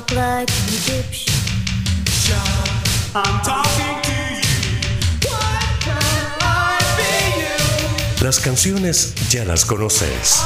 [0.00, 1.34] talk like an Egyptian.
[3.14, 4.48] I'm talking to you.
[5.26, 5.98] What can
[6.40, 8.24] I be you?
[8.24, 10.40] Las canciones ya las conoces.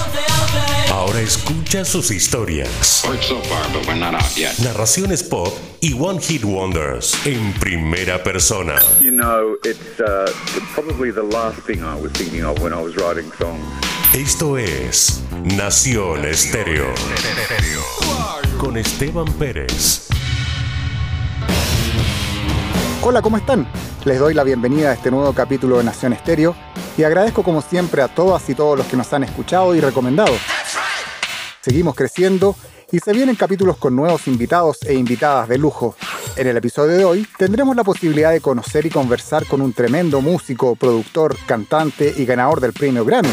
[0.91, 3.05] Ahora escucha sus historias.
[3.09, 4.59] Worked so far, but we're not out yet.
[4.61, 8.79] Narraciones pop y One Hit Wonders en primera persona.
[9.00, 10.30] You know, it's uh,
[10.75, 13.64] probably the last thing I was thinking of when I was writing songs.
[14.14, 16.92] Esto es Nación Estéreo.
[18.62, 20.07] Con Esteban Pérez.
[23.03, 23.66] Hola, ¿cómo están?
[24.05, 26.55] Les doy la bienvenida a este nuevo capítulo de Nación Estéreo
[26.97, 30.33] y agradezco como siempre a todas y todos los que nos han escuchado y recomendado.
[31.61, 32.55] Seguimos creciendo
[32.93, 35.97] y se vienen capítulos con nuevos invitados e invitadas de lujo.
[36.37, 40.20] En el episodio de hoy tendremos la posibilidad de conocer y conversar con un tremendo
[40.20, 43.29] músico, productor, cantante y ganador del premio Grammy.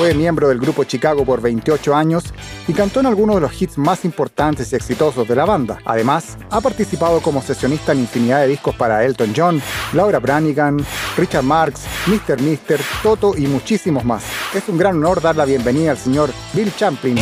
[0.00, 2.24] Fue miembro del grupo Chicago por 28 años
[2.66, 5.76] y cantó en algunos de los hits más importantes y exitosos de la banda.
[5.84, 9.60] Además, ha participado como sesionista en infinidad de discos para Elton John,
[9.92, 10.78] Laura Branigan,
[11.18, 12.40] Richard Marx, Mr.
[12.40, 14.24] Mister, Toto y muchísimos más.
[14.54, 17.18] Es un gran honor dar la bienvenida al señor Bill Champlin.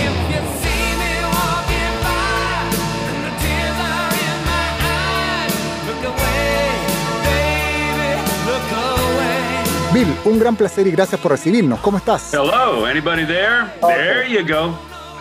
[9.99, 11.81] Bill, un gran placer y gracias por recibirnos.
[11.81, 12.33] ¿Cómo estás?
[12.33, 13.67] Hello, anybody there?
[13.81, 14.79] There you go.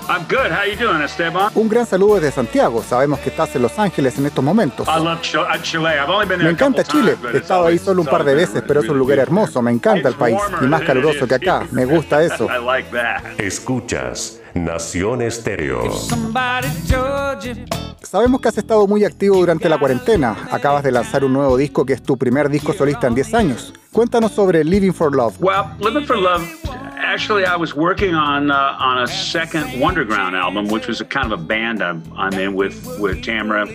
[0.08, 0.52] I'm good.
[0.52, 1.52] How you doing, Esteban?
[1.56, 2.84] Un gran saludo desde Santiago.
[2.84, 4.88] Sabemos que estás en Los Ángeles en estos momentos.
[4.88, 5.44] I love Chile.
[5.44, 5.90] uh, Chile.
[6.00, 7.16] I've only been there Me encanta Chile.
[7.34, 9.64] He estado ahí solo un it's par de veces, pero es un lugar hermoso.
[9.64, 11.66] Me encanta el país y más caluroso que acá.
[11.72, 12.46] Me gusta eso.
[12.56, 13.24] I like that.
[13.40, 15.92] Escuchas Nación Estéreo.
[15.92, 17.66] Somebody told you.
[18.04, 20.48] Sabemos que has estado muy activo durante la cuarentena.
[20.52, 23.74] Acabas de lanzar un nuevo disco que es tu primer disco solista en 10 años.
[23.92, 25.36] Cuéntanos sobre Living for Love.
[25.40, 26.67] Well, Living for Love.
[27.08, 31.32] Actually, I was working on uh, on a second Wonderground album, which was a kind
[31.32, 33.66] of a band I'm, I'm in with with Tamara,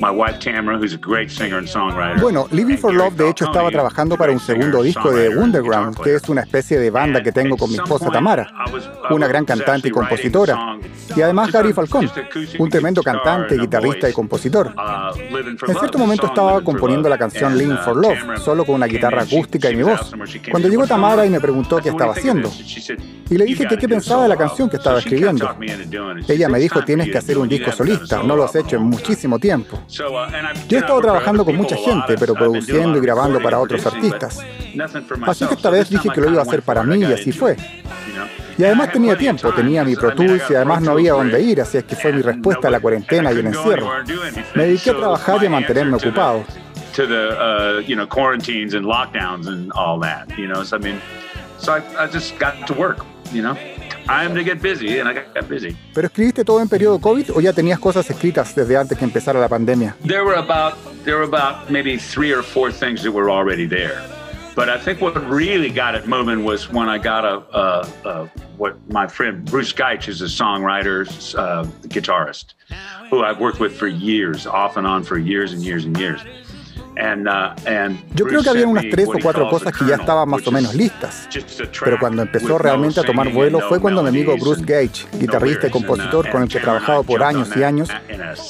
[0.00, 2.18] my wife Tamara, who's a great singer and songwriter.
[2.18, 6.14] Bueno, Living for Love de hecho estaba trabajando para un segundo disco de Wonderground, que
[6.14, 8.50] es una especie de banda que tengo con mi esposa Tamara,
[9.10, 10.78] una gran cantante y compositora,
[11.14, 12.10] y además Gary Falcón,
[12.58, 14.74] un tremendo cantante, guitarrista y compositor.
[15.28, 19.70] En cierto momento estaba componiendo la canción Living for Love, solo con una guitarra acústica
[19.70, 20.14] y mi voz.
[20.50, 22.50] Cuando llegó Tamara y me preguntó qué estaba haciendo,
[23.30, 25.48] y le dije que qué pensaba de la canción que estaba escribiendo.
[26.28, 29.38] Ella me dijo, tienes que hacer un disco solista, no lo has hecho en muchísimo
[29.38, 29.80] tiempo.
[29.88, 30.28] Yo
[30.70, 34.40] he estado trabajando con mucha gente, pero produciendo y grabando para otros artistas.
[35.26, 37.56] Así que esta vez dije que lo iba a hacer para mí y así fue.
[38.58, 41.78] Y además tenía tiempo, tenía mi Pro Tools y además no había dónde ir, así
[41.78, 43.88] es que fue mi respuesta a la cuarentena y el encierro.
[44.56, 46.44] Me dediqué a trabajar y a mantenerme ocupado.
[46.96, 50.64] To the uh, you know quarantines and lockdowns and all that, you know.
[50.64, 51.00] So I mean,
[51.58, 53.56] so I, I just got to work, you know.
[54.04, 55.76] Time to get busy, and I got busy.
[55.92, 59.38] ¿Pero escribiste todo en periodo COVID o ya tenías cosas escritas desde antes que empezara
[59.38, 59.96] la pandemia?
[60.02, 60.74] There were about
[61.04, 64.00] there were about maybe three or four things that were already there,
[64.54, 68.30] but I think what really got it moving was when I got a, a, a
[68.56, 72.54] what my friend Bruce Geich is a songwriter, uh, guitarist,
[73.10, 76.22] who I've worked with for years, off and on for years and years and years.
[76.98, 80.50] Uh, Yo creo que había unas tres o cuatro cosas que ya estaban más o
[80.50, 81.28] menos is listas.
[81.84, 85.70] Pero cuando empezó realmente a tomar vuelo fue cuando mi amigo Bruce Gage, guitarrista y
[85.70, 87.88] lyrics, compositor con uh, el que he trabajado por años y años,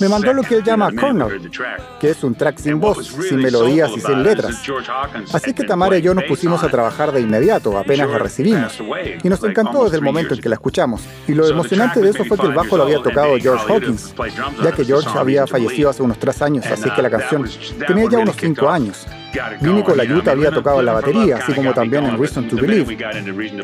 [0.00, 1.98] me mandó lo que él llama track.
[2.00, 4.62] que es un track sin voz, sin melodías y sin letras.
[5.34, 8.80] Así que Tamara y yo nos pusimos a trabajar de inmediato, apenas la recibimos.
[9.22, 11.02] Y nos encantó desde el momento en que la escuchamos.
[11.26, 14.14] Y lo emocionante de eso fue que el bajo lo había tocado George Hawkins,
[14.62, 17.46] ya que George había fallecido hace unos tres años, así que la canción
[17.86, 19.06] tenía ya unos cinco años.
[19.60, 22.96] Vinny Colaiuta había tocado la batería, así como también en Reason to Believe.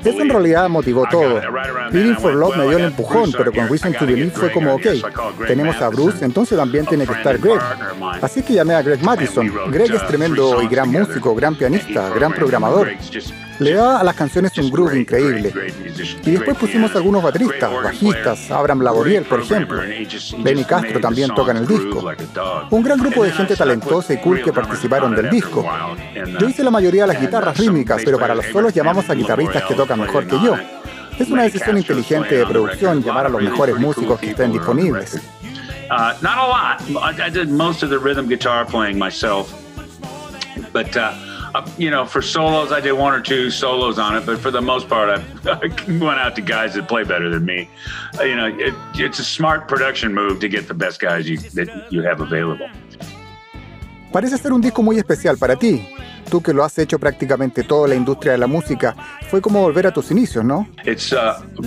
[0.05, 1.41] Eso en realidad motivó todo.
[1.91, 4.87] Living for Love me dio el empujón, pero con Reason to Believe fue como, ok,
[5.47, 7.61] tenemos a Bruce, entonces también tiene que estar Greg.
[8.21, 9.51] Así que llamé a Greg Mattison.
[9.71, 12.91] Greg es tremendo y gran músico, gran pianista, gran programador.
[13.61, 15.53] Le da a las canciones un groove increíble.
[16.25, 19.81] Y después pusimos algunos bateristas, bajistas, Abraham Laboriel, por ejemplo.
[20.39, 22.13] Benny Castro también toca en el disco.
[22.71, 25.65] Un gran grupo de gente talentosa y cool que participaron del disco.
[26.41, 29.63] Yo hice la mayoría de las guitarras rítmicas, pero para los solos llamamos a guitarristas
[29.65, 30.57] que tocan mejor que yo.
[31.19, 35.21] Es una decisión inteligente de producción llamar a los mejores músicos que estén disponibles.
[35.91, 36.81] Uh, not a lot.
[36.97, 39.53] I, I did most of the rhythm guitar playing myself,
[40.73, 41.13] but uh,
[41.79, 44.27] you know, for solos, I did one or two solos on it.
[44.27, 45.67] But for the most part, I, I
[45.99, 47.69] went out to guys that play better than me.
[48.19, 51.39] Uh, you know, it, it's a smart production move to get the best guys you
[51.55, 52.69] that you have available.
[54.13, 55.89] Parece ser un disco muy especial para ti.
[56.31, 58.95] tú que lo has hecho prácticamente toda la industria de la música,
[59.31, 60.69] fue como volver a tus inicios, ¿no?
[61.13, 61.63] uh,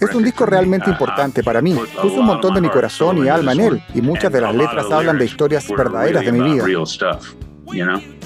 [0.00, 1.74] Es un disco realmente importante para mí.
[2.00, 4.90] Puse un montón de mi corazón y alma en él, y muchas de las letras
[4.90, 6.64] hablan de historias verdaderas de mi vida.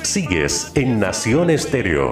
[0.03, 2.11] Sigues en Nación Estéreo.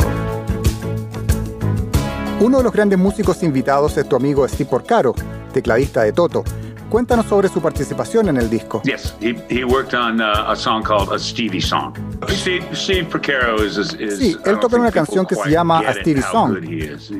[2.40, 5.16] Uno de los grandes músicos invitados es tu amigo Steve Porcaro,
[5.52, 6.44] tecladista de Toto.
[6.94, 8.80] Cuéntanos sobre su participación en el disco.
[8.84, 11.92] Yes, he, he worked on uh, a song called a Stevie Song.
[12.28, 15.92] Steve, Steve Porcaro is, is, Sí, él toca en una canción que se llama A
[15.92, 16.56] Stevie Song.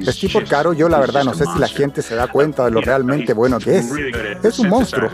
[0.05, 2.71] Steve Porcaro, yo la verdad no a sé si la gente se da cuenta de
[2.71, 3.91] lo realmente bueno que es.
[4.45, 5.11] Es un monstruo.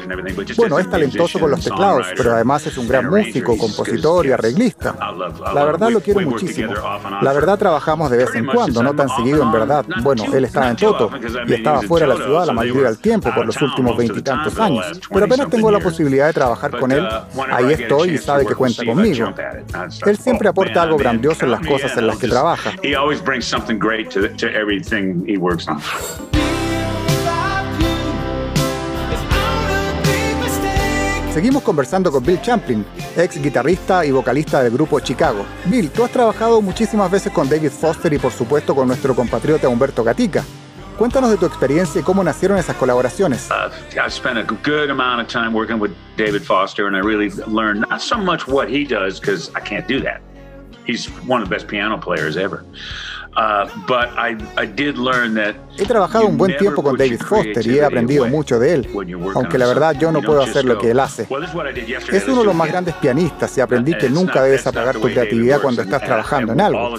[0.58, 4.32] Bueno, es a talentoso con los teclados, pero además es un gran músico, compositor y
[4.32, 4.94] arreglista.
[5.54, 6.74] La verdad lo quiero muchísimo.
[7.22, 9.86] La verdad trabajamos de vez en cuando, no tan seguido en verdad.
[10.02, 11.10] Bueno, él estaba en Toto
[11.46, 15.00] y estaba fuera de la ciudad la mayoría del tiempo por los últimos veintitantos años.
[15.08, 17.06] Pero apenas 20-something tengo la posibilidad de trabajar But, con él,
[17.50, 19.32] ahí estoy y sabe que cuenta conmigo.
[20.06, 22.72] Él siempre "Oh, aporta algo grandioso en las cosas in", en las que trabaja.
[22.82, 25.78] He always brings something great to, to everything he works on.
[31.32, 32.84] Seguimos conversando con Bill Champlin,
[33.16, 35.46] ex guitarrista y vocalista del grupo Chicago.
[35.66, 39.68] Bill, tú has trabajado muchísimas veces con David Foster y por supuesto con nuestro compatriota
[39.68, 40.42] Humberto Gatica.
[41.00, 43.50] Cuéntanos de tu experiencia y cómo nacieron esas colaboraciones.
[43.50, 47.30] Uh, I spent a good amount of time working with David Foster, and I really
[47.46, 50.20] learned not so much what he does because I can't do that.
[50.84, 52.66] He's one of the best piano players ever.
[53.36, 57.64] Uh, but I, I did learn that He trabajado un buen tiempo con David Foster
[57.64, 58.88] y he aprendido mucho de él,
[59.34, 61.28] aunque la verdad yo no puedo hacer lo que él hace.
[62.12, 65.60] Es uno de los más grandes pianistas y aprendí que nunca debes apagar tu creatividad
[65.60, 66.98] cuando estás trabajando en algo.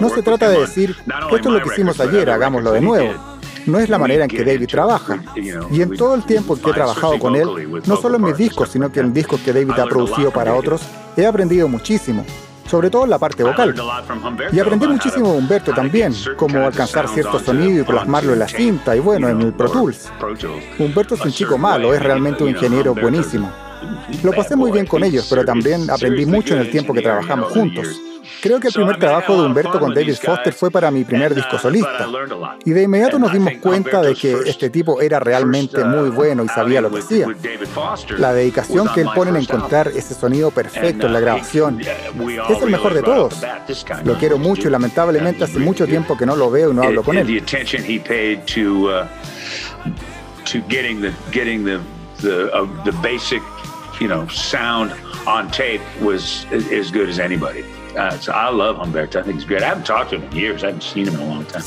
[0.00, 3.14] No se trata de decir, esto es lo que hicimos ayer, hagámoslo de nuevo.
[3.66, 5.22] No es la manera en que David trabaja.
[5.70, 8.70] Y en todo el tiempo que he trabajado con él, no solo en mis discos,
[8.70, 10.82] sino que en discos que David ha producido para otros,
[11.16, 12.24] he aprendido muchísimo.
[12.70, 13.74] Sobre todo en la parte vocal.
[14.52, 18.94] Y aprendí muchísimo de Humberto también, cómo alcanzar cierto sonido y plasmarlo en la cinta
[18.94, 20.08] y bueno, en el Pro Tools.
[20.78, 23.50] Humberto es un chico malo, es realmente un ingeniero buenísimo.
[24.22, 27.50] Lo pasé muy bien con ellos, pero también aprendí mucho en el tiempo que trabajamos
[27.52, 27.88] juntos.
[28.42, 31.58] Creo que el primer trabajo de Humberto con David Foster fue para mi primer disco
[31.58, 32.08] solista.
[32.64, 36.48] Y de inmediato nos dimos cuenta de que este tipo era realmente muy bueno y
[36.48, 37.26] sabía lo que hacía.
[38.18, 42.70] La dedicación que él pone en encontrar ese sonido perfecto en la grabación es el
[42.70, 43.34] mejor de todos.
[44.04, 47.02] Lo quiero mucho y lamentablemente hace mucho tiempo que no lo veo y no hablo
[47.02, 47.42] con él.
[52.24, 52.26] uh,
[54.12, 54.92] uh, sound
[55.26, 57.64] on tape was as, as good as anybody.
[57.96, 59.18] Uh, I love Humberto.
[59.18, 59.62] I think he's great.
[59.62, 60.62] I haven't talked to him in years.
[60.62, 61.64] I haven't seen him in a long time.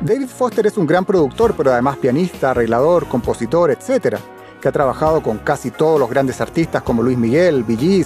[0.00, 4.16] David Foster es un gran productor, pero además pianista, arreglador, compositor, etc.,
[4.58, 8.04] que ha trabajado con casi todos los grandes artistas como Luis Miguel, Bee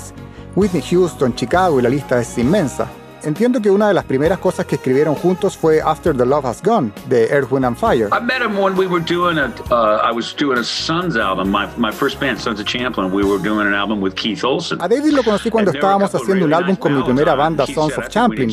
[0.57, 2.89] Whitney Houston, Chicago y la lista es inmensa.
[3.25, 6.61] Entiendo que una de las primeras cosas que escribieron juntos fue After the Love Has
[6.63, 8.09] Gone, de Earth, Wind and Fire.
[8.13, 9.53] I met him when we were doing a.
[9.71, 11.51] Uh, I was doing a Sons album.
[11.51, 13.13] My my first band, Sons of Champlin.
[13.13, 14.79] We were doing an album with Keith Olsen.
[14.83, 18.09] A David lo conocí cuando estábamos haciendo un álbum con mi primera banda, Sons of
[18.09, 18.51] Champlin,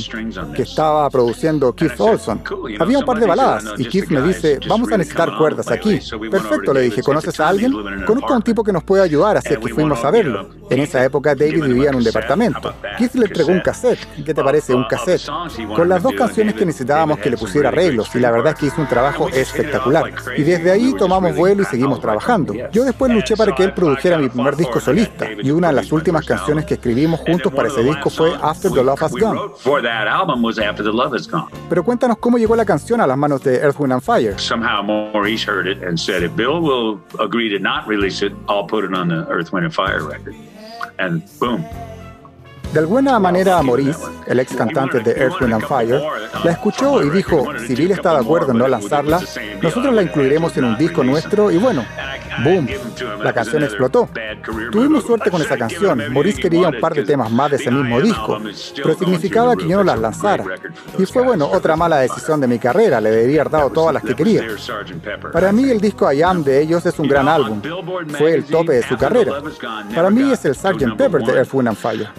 [0.55, 2.43] que estaba produciendo Keith Olson.
[2.79, 5.99] Había un par de baladas y Keith me dice, vamos a necesitar cuerdas aquí.
[6.29, 7.73] Perfecto, le dije, ¿conoces a alguien?
[8.05, 10.49] Conozco a un tipo que nos puede ayudar, así que fuimos a verlo.
[10.69, 12.73] En esa época David vivía en un departamento.
[12.97, 13.99] Keith le entregó un cassette.
[14.23, 14.58] ¿Qué te parece?
[14.69, 15.29] Un cassette.
[15.75, 18.65] Con las dos canciones que necesitábamos que le pusiera arreglos y la verdad es que
[18.67, 20.11] hizo un trabajo espectacular.
[20.37, 22.53] Y desde ahí tomamos vuelo y seguimos trabajando.
[22.71, 25.91] Yo después luché para que él produjera mi primer disco solista y una de las
[25.91, 29.39] últimas canciones que escribimos juntos para ese disco fue After the Love Has Gone.
[31.69, 34.37] Pero cuéntanos cómo llegó la canción a las manos de Earth, Wind and Fire.
[34.37, 38.65] Somehow Maurice heard it and said, if Bill will agree to not release it, I'll
[38.65, 40.35] put it on the Earth, Wind and Fire record.
[40.97, 41.65] And boom.
[42.73, 46.01] De alguna manera, Maurice, el ex cantante de Earth, Wind and Fire,
[46.43, 49.19] la escuchó y dijo, si Bill está de acuerdo en no lanzarla,
[49.61, 51.83] nosotros la incluiremos en un disco nuestro y bueno,
[52.43, 52.67] boom,
[53.23, 54.07] la canción explotó.
[54.71, 57.99] Tuvimos suerte con esa canción, Maurice quería un par de temas más de ese mismo
[57.99, 58.39] disco,
[58.75, 60.45] pero significaba que yo no las lanzara.
[60.97, 64.03] Y fue bueno, otra mala decisión de mi carrera, le debería haber dado todas las
[64.03, 64.43] que quería.
[65.33, 67.61] Para mí el disco I Am de ellos es un gran álbum,
[68.15, 69.41] fue el tope de su carrera.
[69.95, 70.95] Para mí es el Sgt.
[70.95, 72.09] Pepper de Earth, Wind and Fire.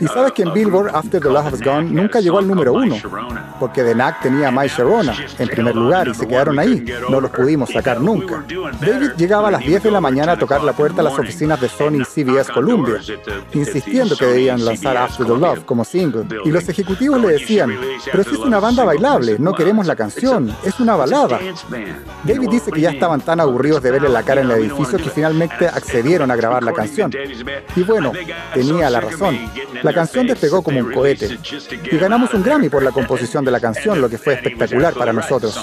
[0.00, 2.96] Y sabes que en Billboard After the Love Has Gone nunca llegó al número uno,
[3.58, 7.30] porque The Knack tenía My Sharona en primer lugar y se quedaron ahí, no los
[7.30, 8.44] pudimos sacar nunca.
[8.80, 11.60] David llegaba a las 10 de la mañana a tocar la puerta a las oficinas
[11.60, 13.00] de Sony CBS Columbia,
[13.52, 16.26] insistiendo que debían lanzar After the Love como single.
[16.44, 17.78] Y los ejecutivos le decían,
[18.10, 21.38] pero si es una banda bailable, no queremos la canción, es una balada.
[22.24, 25.10] David dice que ya estaban tan aburridos de verle la cara en el edificio que
[25.10, 27.10] finalmente accedieron a grabar la canción.
[27.74, 28.12] Y bueno,
[28.54, 29.38] tenía la razón.
[29.82, 31.38] La canción despegó como un cohete.
[31.90, 35.12] Y ganamos un Grammy por la composición de la canción, lo que fue espectacular para
[35.12, 35.58] nosotros.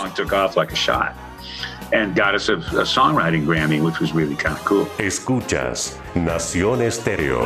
[4.97, 7.41] Escuchas Nación Estéreo.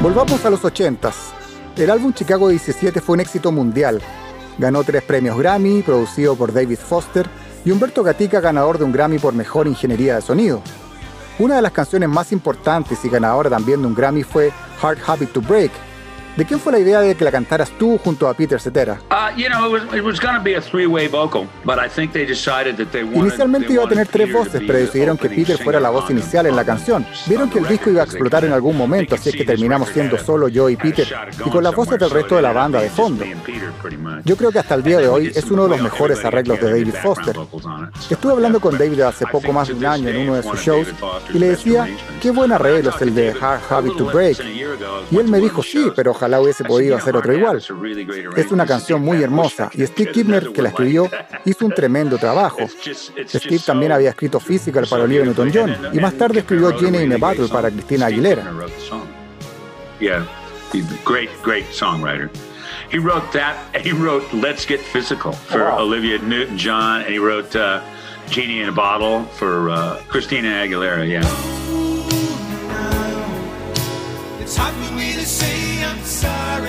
[0.00, 1.14] Volvamos a los 80s.
[1.76, 4.00] El álbum Chicago 17 fue un éxito mundial.
[4.58, 7.26] Ganó tres premios Grammy, producido por David Foster,
[7.64, 10.62] y Humberto Gatica ganador de un Grammy por Mejor Ingeniería de Sonido.
[11.36, 15.32] Una de las canciones más importantes y ganadora también de un Grammy fue Hard Habit
[15.32, 15.72] to Break,
[16.36, 19.00] ¿De quién fue la idea de que la cantaras tú junto a Peter Cetera?
[23.14, 26.56] Inicialmente iba a tener tres voces, pero decidieron que Peter fuera la voz inicial en
[26.56, 27.06] la canción.
[27.26, 30.18] Vieron que el disco iba a explotar en algún momento, así es que terminamos siendo
[30.18, 31.06] solo yo y Peter,
[31.46, 33.24] y con las voces del resto de la banda de fondo.
[34.24, 36.68] Yo creo que hasta el día de hoy es uno de los mejores arreglos de
[36.68, 37.36] David Foster.
[38.10, 40.88] Estuve hablando con David hace poco más de un año en uno de sus shows
[41.32, 41.88] y le decía,
[42.20, 44.38] qué buen arreglo es el de Hard Habit to Break.
[45.10, 47.62] Y él me dijo, sí, pero ojalá hubiese podido hacer otro igual.
[48.36, 51.10] Es una canción muy hermosa y Steve Kibner, que la escribió,
[51.44, 52.58] hizo un tremendo trabajo.
[52.68, 57.18] Steve también había escrito Physical para Olivia Newton-John y más tarde escribió Jenny in a
[57.18, 58.44] Battle para Cristina Aguilera.
[60.00, 60.26] Yeah,
[61.04, 62.30] great, great songwriter.
[62.90, 67.80] He wrote that, he wrote Let's Get Physical for Olivia Newton-John, and he wrote uh,
[68.28, 71.22] Genie in a Bottle for uh, Christina Aguilera, yeah.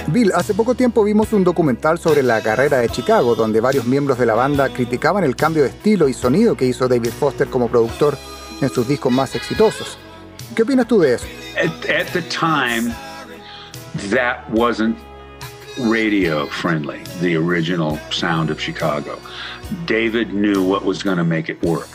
[0.07, 4.17] Bill, hace poco tiempo vimos un documental sobre la carrera de Chicago, donde varios miembros
[4.17, 7.67] de la banda criticaban el cambio de estilo y sonido que hizo David Foster como
[7.67, 8.17] productor
[8.61, 9.97] en sus discos más exitosos.
[10.55, 11.25] ¿Qué opinas tú de eso?
[11.57, 12.93] At, the time,
[14.09, 14.97] that wasn't
[15.79, 19.19] radio friendly, the original sound of Chicago.
[19.85, 21.89] David knew what was going to make it work.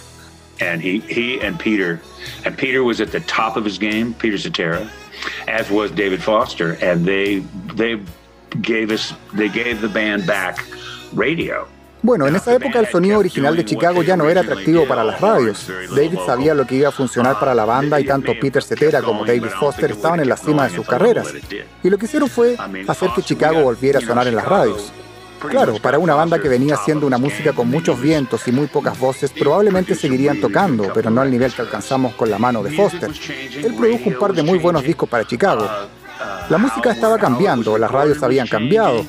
[0.60, 2.02] And he, he and Peter,
[2.44, 4.90] and Peter was at the top of his game, Peter Cetera,
[5.48, 7.42] as was David Foster, and they
[7.76, 8.00] they
[8.62, 10.64] gave us they gave the band back
[11.14, 11.66] radio.
[12.02, 15.20] Bueno, en esa época el sonido original de Chicago ya no era atractivo para las
[15.20, 15.70] radios.
[15.94, 19.26] David sabía lo que iba a funcionar para la banda y tanto Peter Cetera como
[19.26, 21.34] David Foster estaban en la cima de sus carreras.
[21.82, 22.56] Y lo que hicieron fue
[22.88, 24.90] hacer que Chicago volviera a sonar en las radios.
[25.48, 28.98] Claro, para una banda que venía haciendo una música con muchos vientos y muy pocas
[28.98, 33.10] voces, probablemente seguirían tocando, pero no al nivel que alcanzamos con la mano de Foster.
[33.10, 35.66] Él produjo un par de muy buenos discos para Chicago.
[36.48, 39.04] La música estaba cambiando, las radios habían cambiado,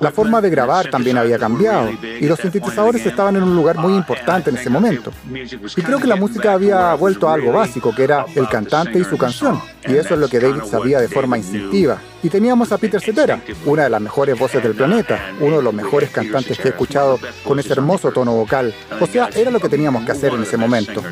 [0.00, 3.94] la forma de grabar también había cambiado y los sintetizadores estaban en un lugar muy
[3.94, 5.12] importante en ese momento.
[5.32, 9.04] Y creo que la música había vuelto a algo básico, que era el cantante y
[9.04, 9.60] su canción.
[9.86, 11.98] Y eso es lo que David sabía de forma instintiva.
[12.22, 15.72] Y teníamos a Peter Cetera, una de las mejores voces del planeta, uno de los
[15.72, 18.74] mejores cantantes que he escuchado con ese hermoso tono vocal.
[19.00, 21.02] O sea, era lo que teníamos que hacer en ese momento.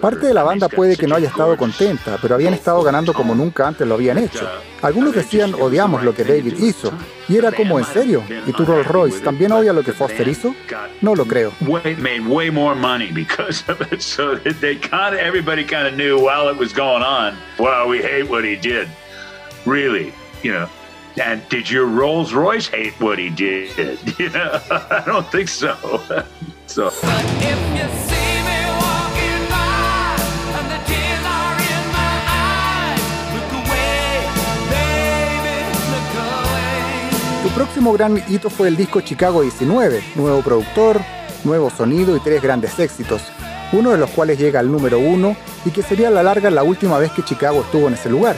[0.00, 3.34] Parte de la banda puede que no haya estado contenta, pero habían estado ganando como
[3.34, 4.48] nunca antes lo habían hecho.
[4.82, 6.92] Algunos decían odiamos lo que David hizo.
[7.28, 8.22] Y era como, ¿en serio?
[8.46, 10.54] ¿Y tu Rolls Royce también odia lo que Foster hizo?
[11.00, 11.52] No lo creo.
[11.60, 16.18] Made way more money because of it, so they kind of everybody kind of knew
[16.18, 17.36] while it was going on.
[17.58, 18.88] Wow, we hate what he did.
[19.64, 20.12] Really,
[20.42, 20.68] you know.
[21.22, 23.98] And did your Rolls Royce hate what he did?
[24.18, 25.76] You know, I don't think so.
[26.66, 26.90] so.
[37.74, 41.00] Próximo gran hito fue el disco Chicago 19, nuevo productor,
[41.42, 43.20] nuevo sonido y tres grandes éxitos,
[43.72, 46.62] uno de los cuales llega al número uno y que sería a la larga la
[46.62, 48.36] última vez que Chicago estuvo en ese lugar.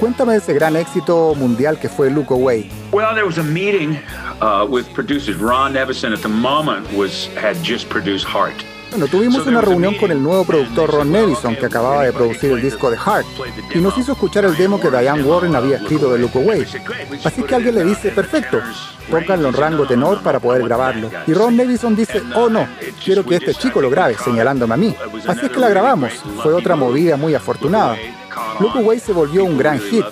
[0.00, 2.68] Cuéntame ese gran éxito mundial que fue Look Away.
[2.90, 3.96] Well, there was a meeting
[4.42, 5.36] uh, with producers.
[5.36, 8.73] Ron Nevison at the moment was had just produced Heart.
[8.94, 12.62] Bueno, tuvimos una reunión con el nuevo productor Ron Nevison, que acababa de producir el
[12.62, 13.26] disco de Heart,
[13.74, 16.64] y nos hizo escuchar el demo que Diane Warren había escrito de Look Away.
[17.24, 18.60] Así que alguien le dice, perfecto,
[19.10, 21.10] tócanlo en rango tenor para poder grabarlo.
[21.26, 22.68] Y Ron Nevison dice, oh no,
[23.04, 24.94] quiero que este chico lo grabe, señalándome a mí.
[25.26, 26.12] Así es que la grabamos.
[26.40, 27.96] Fue otra movida muy afortunada.
[28.60, 30.04] Look Away se volvió un gran hit.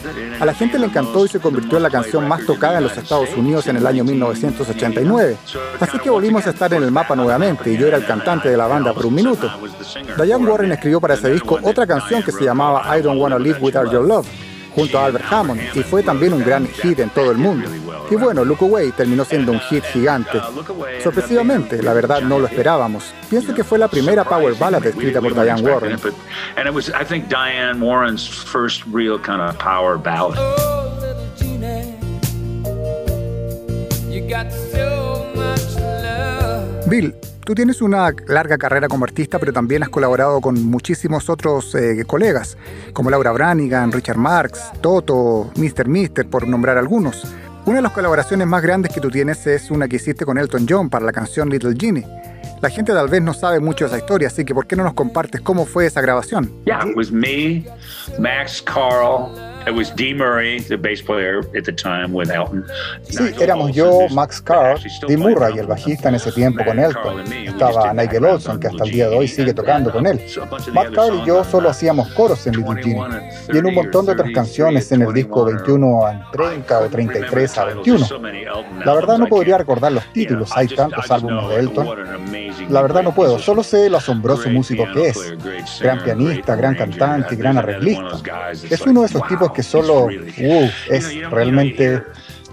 [0.43, 2.99] A la gente le encantó y se convirtió en la canción más tocada en los
[2.99, 5.37] Estados Unidos en el año 1989.
[5.79, 8.57] Así que volvimos a estar en el mapa nuevamente y yo era el cantante de
[8.57, 9.49] la banda por un minuto.
[10.21, 13.61] Diane Warren escribió para ese disco otra canción que se llamaba I Don't Wanna Live
[13.61, 14.27] Without Your Love
[14.75, 17.69] junto a Albert Hammond y fue también un gran hit en todo el mundo.
[18.11, 20.41] Y bueno, Look Away terminó siendo un hit gigante.
[21.03, 23.15] Sorpresivamente, la verdad no lo esperábamos.
[23.31, 25.99] Pienso que fue la primera power ballad escrita por Diane Warren.
[36.87, 37.15] Bill,
[37.53, 42.03] Tú tienes una larga carrera como artista, pero también has colaborado con muchísimos otros eh,
[42.07, 42.57] colegas,
[42.95, 45.87] como Laura Branigan, Richard Marx, Toto, Mr.
[45.87, 47.31] Mister, por nombrar algunos.
[47.67, 50.65] Una de las colaboraciones más grandes que tú tienes es una que hiciste con Elton
[50.67, 52.07] John para la canción Little Genie.
[52.63, 54.85] La gente tal vez no sabe mucho de esa historia, así que ¿por qué no
[54.85, 56.51] nos compartes cómo fue esa grabación?
[56.65, 57.67] Yeah, it was me,
[58.19, 59.31] Max Carl,
[59.67, 62.65] It was Dee Murray, the bass player at the time with Elton.
[63.03, 67.21] Sí, éramos yo, Max Carr, Dee Murray, el bajista en ese tiempo con Elton.
[67.33, 70.21] Estaba Nigel Olson, que hasta el día de hoy sigue tocando con él.
[70.73, 74.13] Max Carr y yo solo hacíamos coros en Little Genie y en un montón de
[74.13, 78.07] otras canciones en el disco 21 a 30 o 33 a 21.
[78.85, 81.89] La verdad no podría recordar los títulos, hay tantos álbumes de Elton.
[82.69, 85.35] La verdad no puedo, solo sé lo asombroso músico que es.
[85.81, 88.19] Gran pianista, gran cantante y gran arreglista.
[88.69, 92.03] Es uno de esos tipos que solo uh, es realmente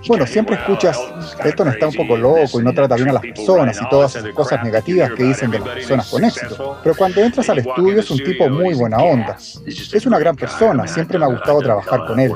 [0.07, 0.97] bueno, siempre escuchas,
[1.43, 4.15] esto no está un poco loco y no trata bien a las personas y todas
[4.15, 6.77] esas cosas negativas que dicen de las personas con éxito.
[6.83, 9.37] Pero cuando entras al estudio es un tipo muy buena onda.
[9.65, 12.31] Es una gran persona, siempre me ha gustado trabajar con él.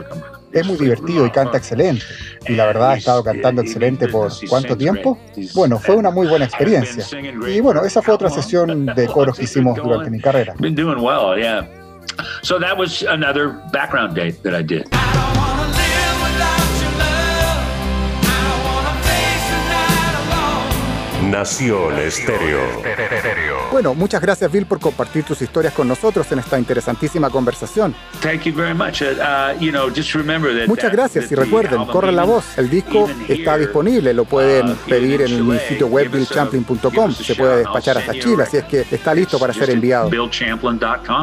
[0.52, 2.04] Es muy divertido y canta excelente.
[2.48, 5.18] Y la verdad ha estado cantando excelente por cuánto tiempo?
[5.56, 7.06] Bueno, fue una muy buena experiencia.
[7.48, 10.54] Y bueno, esa fue otra sesión de coros que hicimos durante mi carrera.
[12.44, 14.88] So that was another background date that I did.
[21.32, 22.62] Nación Estéreo.
[23.74, 27.96] Bueno, muchas gracias Bill por compartir tus historias con nosotros en esta interesantísima conversación.
[30.68, 32.56] muchas gracias y recuerden, corran la voz.
[32.56, 37.14] El disco está disponible, lo pueden uh, pedir en mi sitio web billchamplin.com.
[37.14, 40.08] Se puede despachar hasta Chile, así es que está listo para ser enviado.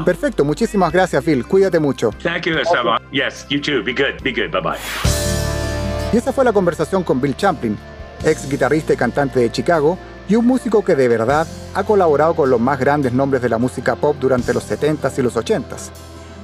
[0.05, 1.47] Perfecto, muchísimas gracias Bill.
[1.47, 2.11] Cuídate mucho.
[3.13, 3.85] Yes, you too.
[3.85, 4.21] Be good.
[4.25, 4.51] Be good.
[4.51, 4.79] Bye bye.
[6.13, 7.79] Y esa fue la conversación con Bill Champlin
[8.25, 9.99] ex guitarrista y cantante de Chicago,
[10.31, 11.45] y un músico que de verdad
[11.75, 15.23] ha colaborado con los más grandes nombres de la música pop durante los 70s y
[15.23, 15.91] los 80s.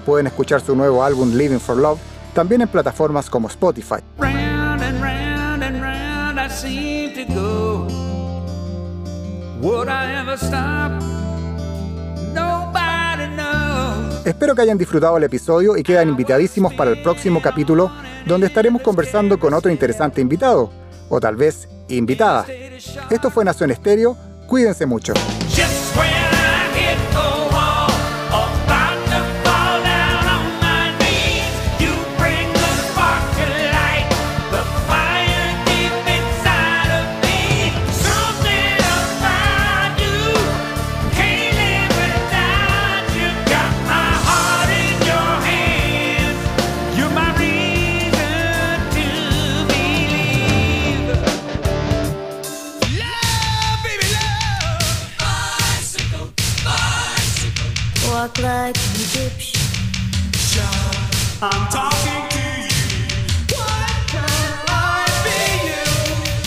[0.05, 2.00] Pueden escuchar su nuevo álbum Living for Love
[2.35, 4.02] también en plataformas como Spotify.
[14.25, 17.93] Espero que hayan disfrutado el episodio y quedan invitadísimos para el próximo capítulo
[18.26, 20.73] donde estaremos conversando con otro interesante invitado
[21.08, 22.45] o tal vez invitada.
[23.10, 25.14] Esto fue Nación Estéreo, cuídense mucho.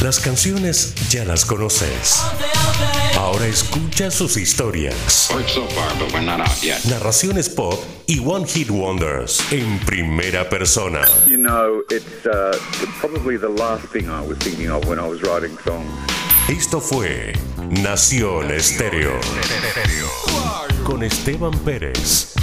[0.02, 2.22] Las canciones ya las conoces.
[3.18, 5.30] Ahora escucha sus historias.
[6.86, 11.02] Narraciones pop y One Hit Wonders en primera persona.
[11.28, 12.58] You know, it's uh,
[13.02, 15.92] probably the last thing I was thinking of when I was writing songs.
[16.48, 17.34] Esto fue
[17.70, 19.20] Nación Estéreo
[20.86, 22.38] con Esteban Pérez.